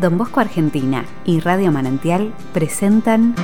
Don 0.00 0.16
Bosco 0.16 0.40
Argentina 0.40 1.04
y 1.26 1.40
Radio 1.40 1.70
Manantial 1.70 2.32
presentan 2.54 3.34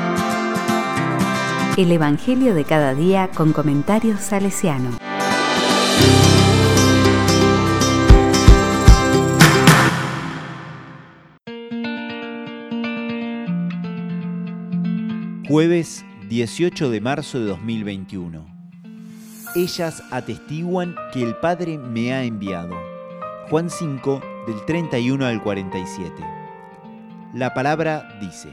El 1.77 1.93
Evangelio 1.93 2.55
de 2.55 2.64
cada 2.64 2.95
día 2.95 3.29
con 3.29 3.53
comentarios 3.53 4.21
salesiano. 4.21 4.96
Jueves 15.46 16.07
18 16.30 16.88
de 16.88 17.00
marzo 17.02 17.38
de 17.38 17.46
2021. 17.48 18.46
Ellas 19.54 20.02
atestiguan 20.11 20.95
que 21.12 21.23
el 21.23 21.36
Padre 21.36 21.77
me 21.77 22.14
ha 22.14 22.25
enviado. 22.25 22.75
Juan 23.50 23.68
5 23.68 24.23
del 24.46 24.64
31 24.64 25.27
al 25.27 25.43
47. 25.43 26.36
La 27.36 27.53
palabra 27.53 28.17
dice, 28.18 28.49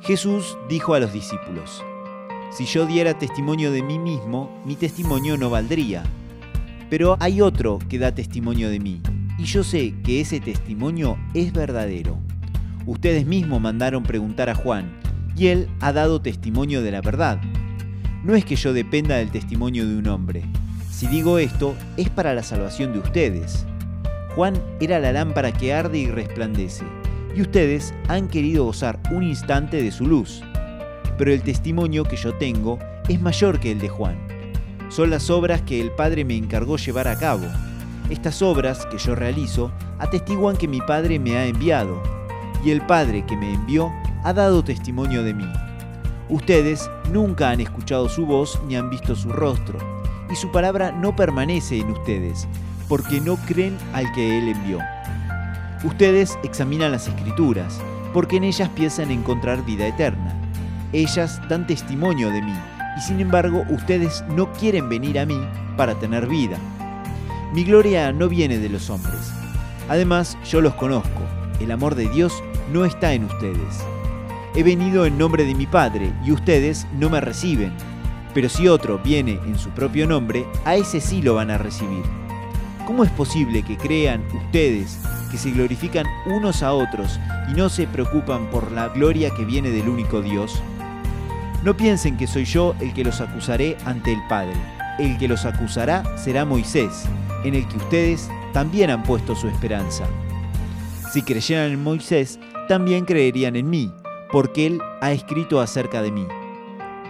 Jesús 0.00 0.56
dijo 0.68 0.94
a 0.94 1.00
los 1.00 1.12
discípulos, 1.12 1.82
Si 2.52 2.66
yo 2.66 2.86
diera 2.86 3.18
testimonio 3.18 3.72
de 3.72 3.82
mí 3.82 3.98
mismo, 3.98 4.62
mi 4.64 4.76
testimonio 4.76 5.36
no 5.36 5.50
valdría. 5.50 6.04
Pero 6.90 7.16
hay 7.18 7.40
otro 7.40 7.80
que 7.88 7.98
da 7.98 8.14
testimonio 8.14 8.70
de 8.70 8.78
mí, 8.78 9.00
y 9.38 9.42
yo 9.42 9.64
sé 9.64 9.92
que 10.04 10.20
ese 10.20 10.38
testimonio 10.38 11.18
es 11.34 11.52
verdadero. 11.52 12.16
Ustedes 12.86 13.26
mismos 13.26 13.60
mandaron 13.60 14.04
preguntar 14.04 14.48
a 14.48 14.54
Juan, 14.54 14.96
y 15.36 15.48
él 15.48 15.68
ha 15.80 15.92
dado 15.92 16.22
testimonio 16.22 16.80
de 16.80 16.92
la 16.92 17.00
verdad. 17.00 17.40
No 18.22 18.36
es 18.36 18.44
que 18.44 18.54
yo 18.54 18.72
dependa 18.72 19.16
del 19.16 19.32
testimonio 19.32 19.84
de 19.88 19.96
un 19.96 20.06
hombre. 20.06 20.44
Si 20.92 21.08
digo 21.08 21.40
esto, 21.40 21.74
es 21.96 22.08
para 22.08 22.34
la 22.34 22.44
salvación 22.44 22.92
de 22.92 23.00
ustedes. 23.00 23.66
Juan 24.34 24.54
era 24.80 24.98
la 24.98 25.12
lámpara 25.12 25.52
que 25.52 25.72
arde 25.72 25.98
y 25.98 26.10
resplandece, 26.10 26.84
y 27.36 27.42
ustedes 27.42 27.94
han 28.08 28.28
querido 28.28 28.64
gozar 28.64 28.98
un 29.12 29.22
instante 29.22 29.82
de 29.82 29.92
su 29.92 30.06
luz. 30.06 30.42
Pero 31.16 31.32
el 31.32 31.42
testimonio 31.42 32.04
que 32.04 32.16
yo 32.16 32.34
tengo 32.34 32.78
es 33.08 33.20
mayor 33.20 33.60
que 33.60 33.70
el 33.70 33.78
de 33.78 33.88
Juan. 33.88 34.16
Son 34.88 35.10
las 35.10 35.30
obras 35.30 35.62
que 35.62 35.80
el 35.80 35.92
Padre 35.92 36.24
me 36.24 36.36
encargó 36.36 36.76
llevar 36.76 37.08
a 37.08 37.18
cabo. 37.18 37.46
Estas 38.10 38.42
obras 38.42 38.86
que 38.86 38.98
yo 38.98 39.14
realizo 39.14 39.72
atestiguan 39.98 40.56
que 40.56 40.68
mi 40.68 40.80
Padre 40.80 41.18
me 41.18 41.36
ha 41.36 41.46
enviado 41.46 42.02
y 42.64 42.70
el 42.70 42.80
Padre 42.82 43.24
que 43.26 43.36
me 43.36 43.52
envió 43.52 43.92
ha 44.24 44.32
dado 44.32 44.64
testimonio 44.64 45.22
de 45.22 45.34
mí. 45.34 45.46
Ustedes 46.28 46.90
nunca 47.12 47.50
han 47.50 47.60
escuchado 47.60 48.08
su 48.08 48.26
voz 48.26 48.60
ni 48.66 48.76
han 48.76 48.90
visto 48.90 49.14
su 49.14 49.30
rostro, 49.30 49.78
y 50.30 50.36
su 50.36 50.50
palabra 50.50 50.90
no 50.90 51.14
permanece 51.14 51.78
en 51.78 51.90
ustedes, 51.90 52.48
porque 52.88 53.20
no 53.20 53.36
creen 53.36 53.76
al 53.92 54.10
que 54.12 54.38
Él 54.38 54.48
envió. 54.48 54.78
Ustedes 55.84 56.38
examinan 56.42 56.92
las 56.92 57.08
escrituras, 57.08 57.80
porque 58.12 58.36
en 58.36 58.44
ellas 58.44 58.70
piensan 58.70 59.10
encontrar 59.10 59.64
vida 59.64 59.86
eterna. 59.86 60.34
Ellas 60.92 61.40
dan 61.48 61.66
testimonio 61.66 62.30
de 62.30 62.42
mí, 62.42 62.54
y 62.96 63.00
sin 63.00 63.20
embargo 63.20 63.64
ustedes 63.68 64.24
no 64.28 64.52
quieren 64.52 64.88
venir 64.88 65.18
a 65.18 65.26
mí 65.26 65.40
para 65.76 65.94
tener 65.96 66.26
vida. 66.26 66.56
Mi 67.52 67.64
gloria 67.64 68.12
no 68.12 68.28
viene 68.28 68.58
de 68.58 68.68
los 68.68 68.90
hombres. 68.90 69.32
Además, 69.88 70.38
yo 70.44 70.60
los 70.60 70.74
conozco. 70.74 71.22
El 71.60 71.70
amor 71.70 71.94
de 71.94 72.08
Dios 72.08 72.42
no 72.72 72.84
está 72.84 73.12
en 73.12 73.24
ustedes. 73.24 73.84
He 74.56 74.62
venido 74.62 75.04
en 75.04 75.18
nombre 75.18 75.44
de 75.44 75.54
mi 75.54 75.66
Padre 75.66 76.12
y 76.24 76.32
ustedes 76.32 76.86
no 76.98 77.10
me 77.10 77.20
reciben. 77.20 77.72
Pero 78.32 78.48
si 78.48 78.68
otro 78.68 78.98
viene 78.98 79.38
en 79.46 79.58
su 79.58 79.70
propio 79.70 80.06
nombre, 80.06 80.46
a 80.64 80.76
ese 80.76 81.00
sí 81.00 81.22
lo 81.22 81.34
van 81.34 81.50
a 81.50 81.58
recibir. 81.58 82.23
¿Cómo 82.86 83.02
es 83.02 83.10
posible 83.10 83.62
que 83.62 83.78
crean 83.78 84.22
ustedes 84.34 84.98
que 85.30 85.38
se 85.38 85.50
glorifican 85.50 86.06
unos 86.26 86.62
a 86.62 86.74
otros 86.74 87.18
y 87.50 87.54
no 87.54 87.70
se 87.70 87.86
preocupan 87.86 88.50
por 88.50 88.70
la 88.72 88.88
gloria 88.88 89.30
que 89.30 89.46
viene 89.46 89.70
del 89.70 89.88
único 89.88 90.20
Dios? 90.20 90.62
No 91.62 91.74
piensen 91.74 92.18
que 92.18 92.26
soy 92.26 92.44
yo 92.44 92.74
el 92.80 92.92
que 92.92 93.04
los 93.04 93.22
acusaré 93.22 93.78
ante 93.86 94.12
el 94.12 94.20
Padre. 94.28 94.52
El 94.98 95.16
que 95.16 95.28
los 95.28 95.46
acusará 95.46 96.04
será 96.18 96.44
Moisés, 96.44 97.06
en 97.42 97.54
el 97.54 97.66
que 97.68 97.78
ustedes 97.78 98.28
también 98.52 98.90
han 98.90 99.02
puesto 99.02 99.34
su 99.34 99.48
esperanza. 99.48 100.04
Si 101.10 101.22
creyeran 101.22 101.72
en 101.72 101.82
Moisés, 101.82 102.38
también 102.68 103.06
creerían 103.06 103.56
en 103.56 103.70
mí, 103.70 103.90
porque 104.30 104.66
él 104.66 104.80
ha 105.00 105.10
escrito 105.12 105.60
acerca 105.60 106.02
de 106.02 106.10
mí. 106.12 106.26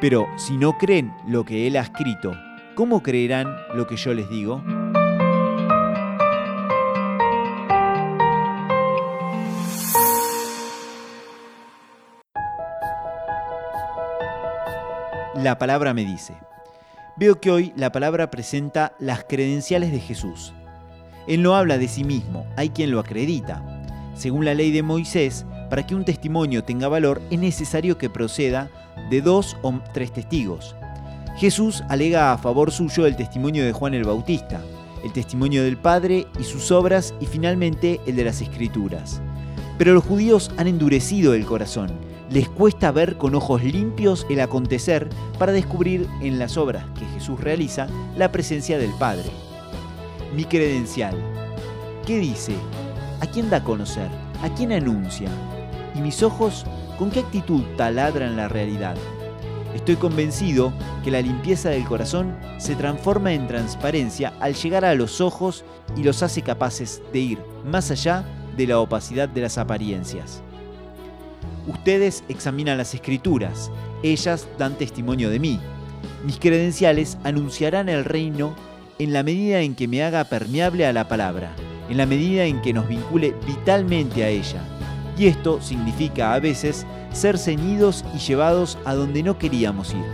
Pero 0.01 0.27
si 0.37 0.57
no 0.57 0.79
creen 0.79 1.13
lo 1.27 1.45
que 1.45 1.67
él 1.67 1.77
ha 1.77 1.83
escrito, 1.83 2.33
¿cómo 2.77 3.03
creerán 3.03 3.57
lo 3.75 3.89
que 3.89 3.97
yo 3.97 4.15
les 4.15 4.29
digo? 4.31 4.63
La 15.37 15.59
palabra 15.59 15.93
me 15.95 16.05
dice. 16.05 16.35
Veo 17.17 17.41
que 17.41 17.51
hoy 17.51 17.73
la 17.77 17.91
palabra 17.91 18.31
presenta 18.31 18.93
las 19.01 19.25
credenciales 19.25 19.91
de 19.91 19.99
Jesús. 19.99 20.55
Él 21.27 21.43
no 21.43 21.57
habla 21.57 21.77
de 21.77 21.89
sí 21.89 22.05
mismo, 22.05 22.47
hay 22.57 22.71
quien 22.71 22.93
lo 22.93 23.01
acredita. 23.01 23.63
Según 24.15 24.45
la 24.45 24.55
ley 24.55 24.71
de 24.71 24.85
Moisés, 24.85 25.45
para 25.71 25.85
que 25.85 25.97
un 25.97 26.05
testimonio 26.05 26.63
tenga 26.63 26.87
valor 26.87 27.21
es 27.31 27.41
necesario 27.41 27.99
que 27.99 28.11
proceda 28.11 28.71
de 29.11 29.23
dos 29.23 29.57
o 29.63 29.75
tres 29.93 30.13
testigos. 30.13 30.77
Jesús 31.37 31.83
alega 31.89 32.33
a 32.33 32.39
favor 32.39 32.71
suyo 32.71 33.05
el 33.05 33.17
testimonio 33.17 33.65
de 33.65 33.73
Juan 33.73 33.95
el 33.95 34.05
Bautista, 34.05 34.61
el 35.03 35.13
testimonio 35.13 35.65
del 35.65 35.77
Padre 35.77 36.29
y 36.39 36.45
sus 36.45 36.71
obras 36.71 37.13
y 37.21 37.27
finalmente 37.27 38.01
el 38.07 38.15
de 38.15 38.25
las 38.25 38.41
Escrituras. 38.41 39.21
Pero 39.79 39.95
los 39.95 40.05
judíos 40.05 40.53
han 40.57 40.69
endurecido 40.69 41.35
el 41.35 41.45
corazón, 41.45 41.91
les 42.31 42.49
cuesta 42.49 42.91
ver 42.91 43.17
con 43.17 43.35
ojos 43.35 43.63
limpios 43.63 44.27
el 44.29 44.41
acontecer 44.41 45.09
para 45.39 45.53
descubrir 45.53 46.09
en 46.21 46.39
las 46.39 46.57
obras 46.57 46.85
que 46.99 47.05
Jesús 47.07 47.41
realiza 47.41 47.87
la 48.17 48.33
presencia 48.33 48.79
del 48.79 48.93
Padre. 48.93 49.31
Mi 50.35 50.45
credencial. 50.45 51.17
¿Qué 52.07 52.19
dice? 52.19 52.55
¿A 53.21 53.27
quién 53.27 53.51
da 53.51 53.59
a 53.59 53.65
conocer? 53.65 54.09
¿A 54.43 54.49
quién 54.55 54.73
anuncia? 54.73 55.29
¿Y 55.95 56.01
mis 56.01 56.23
ojos 56.23 56.65
con 56.99 57.11
qué 57.11 57.21
actitud 57.21 57.63
taladran 57.77 58.37
la 58.37 58.49
realidad? 58.49 58.97
Estoy 59.75 59.97
convencido 59.97 60.73
que 61.03 61.11
la 61.11 61.21
limpieza 61.21 61.69
del 61.71 61.85
corazón 61.85 62.37
se 62.59 62.77
transforma 62.77 63.33
en 63.33 63.49
transparencia 63.49 64.33
al 64.41 64.55
llegar 64.55 64.85
a 64.85 64.95
los 64.95 65.21
ojos 65.21 65.65
y 65.97 66.05
los 66.05 66.23
hace 66.23 66.43
capaces 66.43 67.03
de 67.13 67.19
ir 67.19 67.39
más 67.65 67.91
allá 67.91 68.25
de 68.57 68.67
la 68.69 68.79
opacidad 68.79 69.29
de 69.29 69.41
las 69.41 69.59
apariencias. 69.59 70.43
Ustedes 71.67 72.25
examinan 72.29 72.79
las 72.79 72.95
escrituras, 72.95 73.71
ellas 74.03 74.47
dan 74.59 74.77
testimonio 74.77 75.31
de 75.31 75.39
mí. 75.39 75.61
Mis 76.25 76.39
credenciales 76.39 77.17
anunciarán 77.25 77.89
el 77.89 78.05
reino 78.05 78.55
en 78.99 79.13
la 79.13 79.23
medida 79.23 79.61
en 79.61 79.75
que 79.75 79.89
me 79.89 80.03
haga 80.03 80.25
permeable 80.25 80.87
a 80.87 80.93
la 80.93 81.09
palabra, 81.09 81.55
en 81.89 81.97
la 81.97 82.07
medida 82.07 82.45
en 82.45 82.61
que 82.61 82.73
nos 82.73 82.87
vincule 82.87 83.35
vitalmente 83.47 84.25
a 84.25 84.29
ella, 84.29 84.63
y 85.17 85.27
esto 85.27 85.61
significa 85.63 86.35
a 86.35 86.41
veces 86.41 86.87
ser 87.13 87.39
ceñidos 87.39 88.05
y 88.15 88.19
llevados 88.19 88.77
a 88.85 88.95
donde 88.95 89.23
no 89.23 89.39
queríamos 89.39 89.95
ir. 89.95 90.05